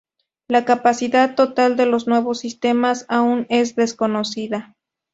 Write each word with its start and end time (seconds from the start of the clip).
La 0.47 0.65
capacidad 0.65 1.35
total 1.35 1.77
de 1.77 1.85
los 1.85 2.07
nuevos 2.07 2.39
sistemas 2.39 3.05
aún 3.07 3.45
es 3.51 3.75
desconocida. 3.75 4.73